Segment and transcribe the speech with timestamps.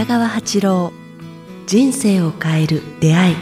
[0.00, 0.92] 北川八郎
[1.66, 3.36] 人生を変える出会い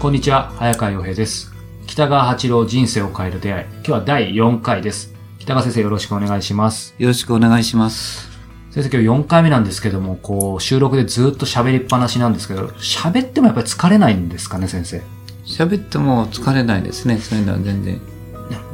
[0.00, 1.52] こんにちは早川洋平です
[1.86, 8.30] 北川八郎人生を変える出会い今日は第4回です北川先生よろしくお願いしますよろしくお願いします。
[8.70, 15.02] 先生今日4回目なんですけどもこう収録でずっと喋りっぱなしなんですけど喋ってもやっぱり疲れないんですかね先生？
[15.44, 17.18] 喋っても疲れないですね。
[17.18, 18.00] そういうのは全然。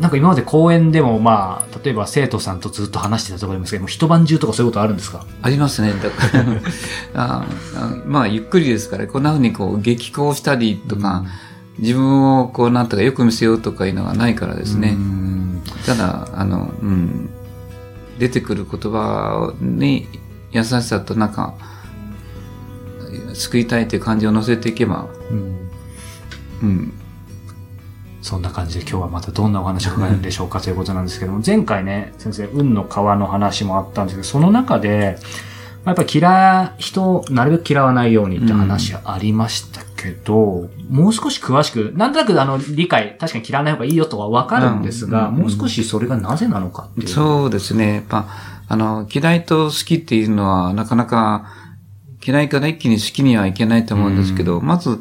[0.00, 5.24] なんか今まで講演でもまあ、例えば生徒さんとずっと話してたところありますけども、一晩中とかそういうことあるんですか？
[5.42, 5.92] ありますね。
[5.92, 6.44] だから
[7.40, 7.44] あ
[7.76, 11.24] あまあ、ゆっくりですから、こんな風にこう、激高したりとか、
[11.78, 14.90] 自分をこう、なんとかよく見せようとかいうのがないからですね。
[14.96, 15.62] うん。
[15.86, 17.30] ただ、あの、うん、
[18.18, 20.08] 出てくる言葉に
[20.50, 21.54] 優しさとなんか、
[23.34, 25.56] 救いたいという感じを乗せていけば、うん。
[26.62, 26.92] うん、
[28.28, 35.16] そんな感じで今日はまたどんなお話を伺えるんでしょうかということなんですけども、前回ね、先生、運の川の話もあったんですけど、その中で、
[35.86, 47.08] まあやっぱり嫌い、人をなるべく嫌わないようにって話ありましたけど、もう少し詳しく、なんとなくあの理解、確かに嫌わない方がいいよとはわかるんですが、うんもう少しそれがなぜなのかっていう。
[47.08, 47.94] そうですね。
[47.94, 48.28] やっぱ、
[48.68, 51.46] あの、嫌いと好きっていうのは、なかなか、
[52.22, 55.00] 嫌いから一気に好きにはいけないと思うんですけど、まず、き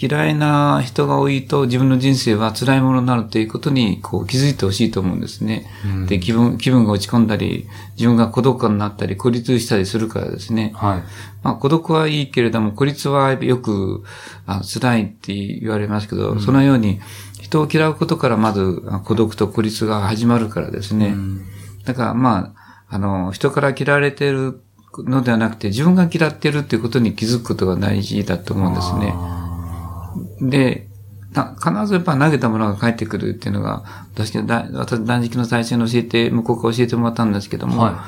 [0.00, 5.66] 嫌いな人が多いと自分の人生は辛いものになるということにこう気づいてほしいと思うんですね。
[5.84, 10.72] うんで、気分、気分が落ち込んだり、自分が孤独感になったり、孤立したりするからですね。
[10.74, 11.02] はい。
[11.42, 14.04] まあ、孤独はいいけれども、孤立はよく
[14.46, 17.00] あ辛いって言われますけど、そのように
[17.40, 21.08] 人を嫌うことからまずあ孤独と孤立が始まるからですね。
[21.08, 21.46] うん
[21.84, 24.62] だからまあ、あの、人から嫌われてる
[24.98, 29.12] のではなくて、自分が嫌ってるっていうことに気づくことが大事だと思うんですね。
[29.14, 30.88] あで、
[31.32, 38.04] た必ずやっぱ投げたものが返ってくるっていうのが、私私、断食の最初に教えて、向こうから教えてもらったんですけども、は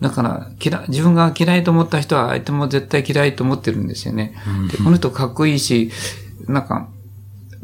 [0.00, 4.34] だから、嫌い、自分が嫌いと思った人は相手も絶対嫌いと思ってるんですよね。
[4.46, 5.90] うんで、この人かっこいいし、
[6.46, 6.88] なんか、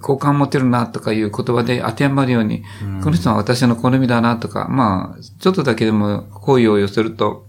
[0.01, 7.47] 好感持ってるなとかいう言葉で当てはまるように、うんこの人は私の好みだなとか、まあ、ちょっとだけでも好意を寄せると、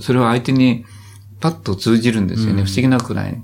[0.00, 0.84] それは相手に
[1.40, 2.62] パッと通じるんですよね。
[2.62, 3.40] うん不思議なくらい。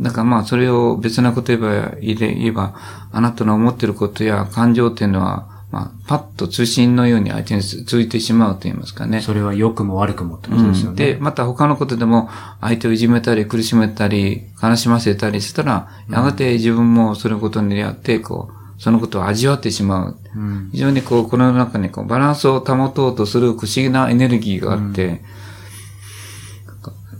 [0.00, 2.74] だからまあ、それを別なこと言えば、言えば、
[3.12, 9.20] あなたの思ってることや感情っていうのは、まあ、パッと通信のように相手に通じてしまうと言いますかね。
[9.20, 10.96] それは良くも悪くもってことですよね。
[10.96, 12.28] で、また他のことでも
[12.60, 20.18] 相手をいじめたり苦しめたり悲しませたりしたら、やがて自分もそのことに出会って、こう、そのことを味わってしまう。
[20.36, 20.68] うん。
[20.72, 25.22] 非常にこう、この世の中にこうバランスを保とうとする不思議なエネルギーがあって、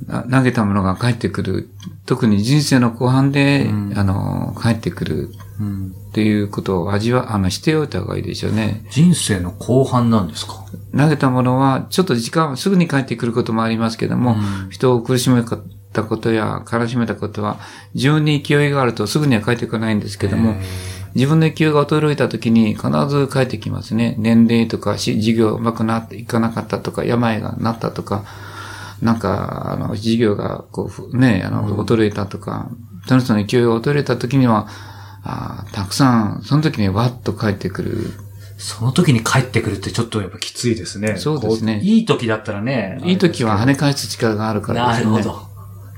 [0.06, 1.70] な投げたものが返ってくる。
[2.04, 3.98] 特に人生の後半で、うん。
[3.98, 5.94] あの、返ってくるうん。
[6.10, 8.84] っていうことを味わ、あの、しておいた方がいいでしょうね。
[8.90, 10.66] 人生の後半なんですか？
[10.94, 14.36] 投げたものは、ちょっと時間、すぐに帰ってくることもありますけども、
[14.66, 14.70] うん。
[14.70, 15.42] 人を苦しめ
[15.94, 17.58] たことや悲しめたことは、
[17.94, 20.56] 自分に勢いがあるとすぐには帰ってこないんですけども
[21.14, 24.16] 自分の勢いが衰えた時に必ず帰ってきますね。
[24.18, 28.24] 年齢とか、し事業うまくなっていかなかったとか、病がなったとか、
[29.00, 32.68] なんか、あの、事業が、こうふ、ね、あの、衰えたとか、
[33.06, 34.66] その人の勢いが衰えた時には、
[35.22, 38.12] あーたくさん、その時にわっと帰ってくる。
[38.58, 41.16] その時に帰ってくるってちょっとやっぱきついですね。
[41.16, 43.00] そうですねこいい時だったらね。
[43.04, 43.72] いい時は跳ね。
[43.72, 45.10] ね返す力があるからですね。
[45.10, 45.43] なるほど。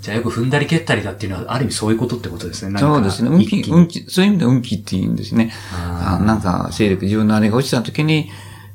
[0.06, 2.78] じゃあよく踏んだり蹴ったりだっていうのは、ある意味そういうことってことですね。
[2.78, 3.28] そうですね。
[3.28, 5.52] 運気、運気、そういう意味で運気って言うんですね。
[5.72, 8.30] ああなんか、勢力、自分のあれが落ちた時に、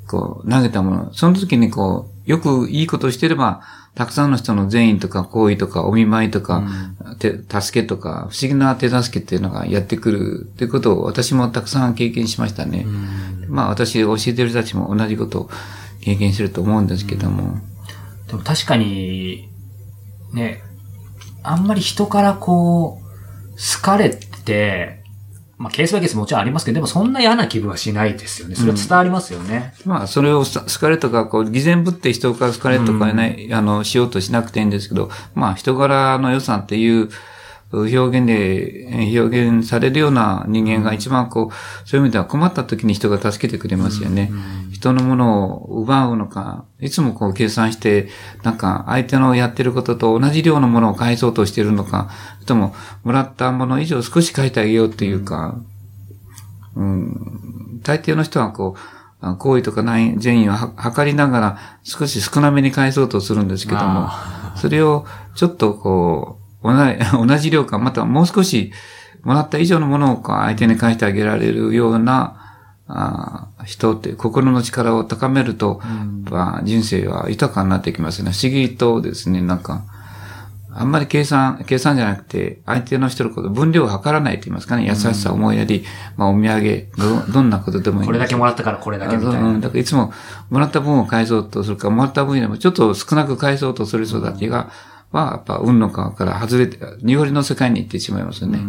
[0.07, 1.13] こう、投げたもの。
[1.13, 3.61] その時にこう、よくいいことをしてれば、
[3.95, 6.65] たくさんの人の善意とか行為とかお見舞いとか、
[7.19, 12.85] て助けとか、不思議な手助けっていうのがやってくるっていうことを私もたくさん経験しましたね。
[13.47, 15.49] まあ私教えてる人たちも同じことを
[16.01, 17.61] 経験してると思うんですけども。
[18.27, 19.49] でも確かに、
[20.33, 20.61] ね、
[21.43, 23.01] あんまり人からこう、
[23.51, 25.01] 好かれて、
[25.57, 28.55] まあケースバイケースもちろんありますけど、でもそんな嫌な気分はしないですよね。
[28.55, 29.73] それは伝わりますよね。
[29.85, 37.09] まあ、それをさ好かれとか、こう、偽善ぶって人から好かれとかね、あの、しようとしなくていいんですけど、まあ、人柄の良さっていう
[37.73, 44.31] 表現で、え表現されるような人間が一番こう、そういう意味では困った時に人が助けてくれますよね。
[44.71, 48.09] 人のものを奪うのか、いつもこう計算して、
[48.43, 52.09] なんか相手のやってることと同じ量のものを返そうとしてるのか、
[52.45, 55.57] とも、もらったもの以上少し返ってあげようっていうか、
[56.75, 58.79] うん、大抵の人はこう、
[59.21, 64.09] あ行為とかない善意をは測りながら少し少なめに返そうとするんですけども、
[64.55, 66.97] それをちょっとこう、同じ
[67.27, 68.71] 同じ量か、またもう少し
[69.23, 72.37] もらった以上のものを相手に返してあげられるような、
[72.87, 78.31] あ人って心の力を高めると、うんまあ、人生は豊かになってきますね。
[78.31, 79.83] 不思議とですね、なんか、
[80.73, 84.85] あんまり計算、計算じゃなくて、相手の人のこと、分量を測らないと言いますかね。
[84.85, 85.83] 優しさ、思いやり、
[86.15, 86.87] まあ、お土産、
[87.27, 88.05] ど、どんなことでもいい。
[88.07, 89.41] これだけもらったからこれだけみたいな。
[89.41, 90.13] ううんだからいつも、
[90.49, 94.69] もらった分を返そうとするか、もらった分よりもちょっと少なく返そうとする人たちが、
[95.11, 98.59] は、やっぱ、運の川から外れて、濁りの世界に行ってしまいますよね。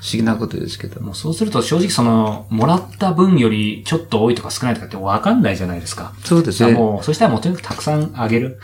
[0.00, 1.08] 不思議なことですけども。
[1.08, 6.14] もうそうすると正直その、もらった分よりちょっと多いとか少ないとかって分かんないじゃないですか。
[6.24, 6.72] そうですね。
[6.72, 8.58] もう、そしたらもうとにかくたくさんあげる。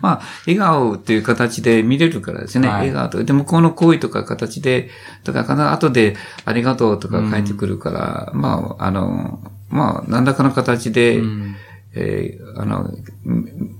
[0.00, 2.68] まあ、笑顔っていう形で見れるからですね。
[2.68, 3.24] はい笑顔とか。
[3.24, 4.88] で、向こうの行為とか形で、
[5.24, 6.16] とか、後で
[6.46, 11.56] ありがとうとか返ってくるから、まあ、あの、まあ、何らかの形で、うん
[11.92, 12.90] えーあの、
[13.26, 13.79] うん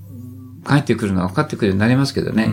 [0.64, 2.48] 返ってくるのは分かってくるようになりますけどね。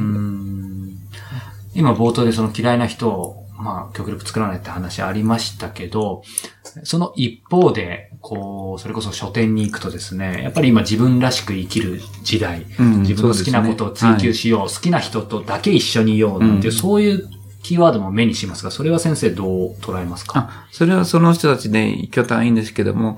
[1.73, 6.23] 今冒頭でその嫌いな人を、まあ、極力作らないって話ありましたけど、
[6.83, 16.79] その一方で、こう、それこそ書店に行くとですね、やっぱり今自分らしく生きる時代、うん自分の好きなことを追求しよう、好きな人とだけ一緒にいようなんていう、うん。
[16.79, 17.27] そういう
[17.63, 20.39] キーワードも目にしますが、それは先生どう捉えますか？
[20.39, 23.17] あ、それはその人たちで生き方はいいんですけども、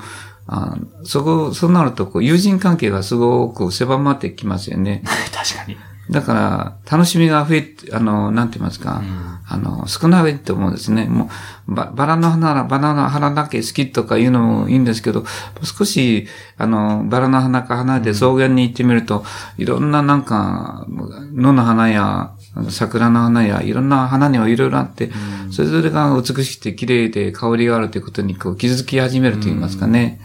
[0.51, 5.03] あそこ、そうなると、こう、友人関係がすごく狭まってきますよね。
[5.31, 5.77] 確かに。
[6.09, 9.03] だから、楽しみが増えて、あの、なんて言いますか、
[9.47, 11.05] あの、少ないと思うんですね。
[11.05, 11.29] も
[11.67, 15.23] う、ば、バラの花、バラの花だけ好きとかいうのもいいんですけど、
[15.61, 16.25] 少し、
[16.57, 19.23] あの、バラの花か花で草原に行ってみると、
[19.59, 20.87] いろんななんか、
[21.35, 22.31] 野の花や、
[22.71, 25.11] 桜の花や、いろんな花にはいろいろあって、
[25.51, 30.19] それぞれが美しくて綺麗で香りがあるということにこう気づき始めると言いますかね。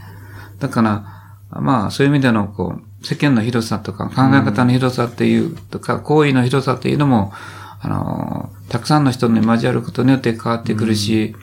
[0.58, 7.32] だから、まあ、そういう意味での、こう、世間の広さとか、考え方の広さっていう、とか、行為の広さっていうのも、
[7.80, 11.36] あの、たくさんの人に交わることによって変わってくるし、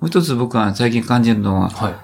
[0.00, 1.94] もう一つ僕は最近感じるのは、はい。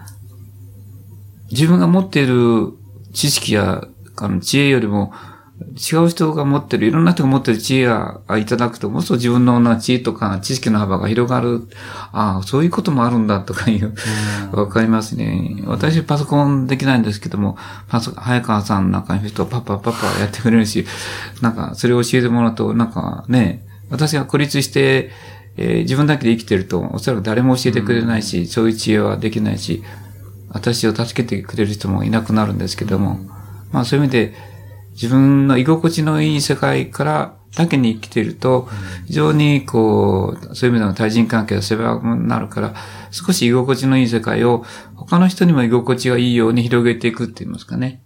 [1.50, 2.72] 自分が持っている
[3.12, 3.84] 知識や
[4.16, 5.12] あの知恵よりも、
[5.60, 11.68] 違う人が持ってる、いろんな人が持ってる知恵がいただくと、もっと自分のな知恵とか知識の幅が広がる。
[12.12, 13.92] ああ、そういうこともあるんだとかいう、
[14.52, 15.62] わかりますね。
[15.66, 17.56] 私パソコンできないんですけども、
[17.88, 20.86] パソ早川さんなんかの人パッパパッパやってくれるし、
[21.42, 25.10] なんかそれを教えてもらうと、なんかね、私が孤立して、
[25.56, 29.82] えー自分だけで生きてると、おそらく誰も教えてくれないし、そういう知恵はできないし、
[30.50, 33.18] 私を助けてくれる人もいなくなるんですけども、
[33.72, 34.34] まあそういう意味で、
[35.00, 38.68] 自分の居心地のいい世界からだけに生きていると、
[39.06, 42.74] 非常にこう、そういう意味での対人関係が狭くなるから、
[43.12, 44.64] 少し居心地のいい世界を
[44.96, 48.02] 他の人にも居心地がいいように広げていくって言いますかね。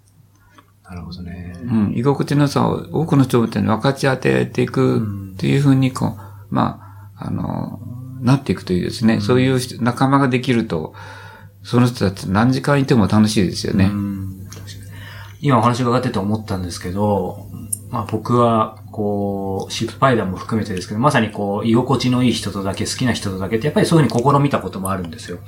[0.85, 1.55] なるほどね。
[1.65, 7.81] うん、居心地の良さを多くの人々に分かち与えていくっていうふうに、こう、まあ、あの、
[8.21, 10.93] なっていくというですね、そういう人仲間ができると、
[11.63, 13.91] その人たち何時間いても楽しいですよね。
[15.43, 17.49] 今お話伺ってて思ったんですけど、
[17.91, 25.41] まあ僕は、こう、失敗談も含めてですけど、まさにこう、居心地のいい人とだけ、好きな人とだけって、やっぱりそういうふうに試みたこともあるんですよ。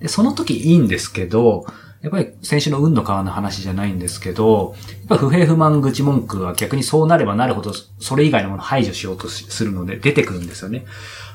[0.00, 1.66] で、その時いいんですけど、
[2.02, 10.84] やっぱり先週の運の川の話じゃないんですけど、やっぱ不平不満口文句は逆にそうなればなるほど、それ以外のもの排除しようとするので出てくるんですよね。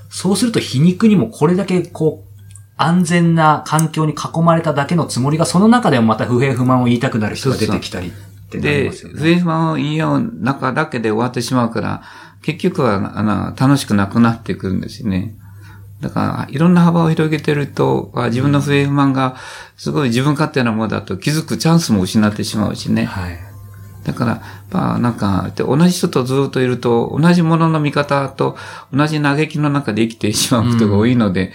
[0.09, 2.26] そうすると皮肉にもこれだけこう、
[2.77, 8.11] 安全な環境に囲まれただけのつもりが、その中でもまた不平不満を言いたくなる人が出てきたりっ
[8.49, 9.19] てなりで、ますよね。
[9.19, 12.03] 不平不満を言い合う中だけで終わってしまうから、
[12.43, 15.35] 結局は、あの、楽しくなくなってくるんですよね。
[16.01, 19.35] だから、いろんな幅を広げてると、あ自分の不平不満が、
[19.75, 23.05] すごい自分勝手なものだと気づくチャンスも失ってしまうしね。
[23.05, 23.39] はい。
[24.03, 24.41] だから、
[24.71, 28.55] まあなんか、で同じ人とずっといると、同じものの見方と
[28.93, 31.51] 同じ嘆きの中で生きてしまうことが多いので、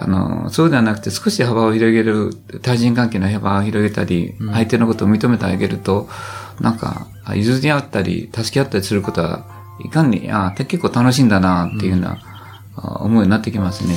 [0.00, 2.30] あの、そうではなくて少し幅を広げる、
[2.62, 6.08] 対人関係の幅を広げたり、相手のことを認めてあげると、
[6.60, 9.44] なんか、あ譲り合ったり、助け合ったりすることは、
[9.84, 12.18] いかに、あ結構楽しいんだな、っていうような、
[12.76, 13.96] あ思いになってきますね。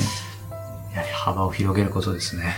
[0.94, 2.56] やはり幅を広げることですね。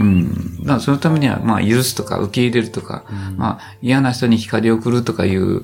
[0.00, 0.58] うん。
[0.60, 3.04] だからそのためには、まあ、許すとか受け入れるとか、
[3.36, 5.62] まあ、嫌な人に光を送るとかいう、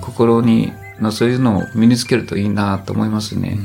[0.00, 3.58] 心に、のそういうのを身につけるといいなと思いますね。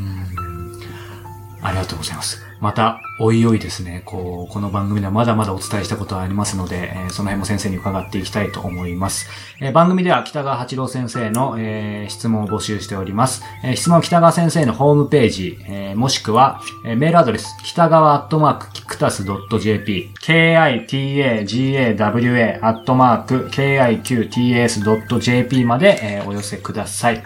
[1.61, 2.48] ありがとうございます。
[2.59, 9.29] また、おいおいですね、こう、この番組ではまだまだお伝えしたことはありますので、えーその辺も先生に伺っていきたいと思います。
[9.61, 13.43] えー番組では北川八郎先生の、えー質問を募集しております。
[13.63, 27.23] え質問は北川先生のホームページ、えもしくは、えメールアドレス、北川アットマークキクタス .jp、kitagawa アットマーク kiqtas.jp まで、えお寄せください。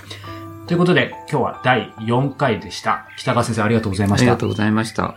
[0.68, 3.08] ということで、今日は第4回でした。
[3.18, 4.38] 北川先生ありがとうございましたありが。
[4.38, 5.16] とうございました。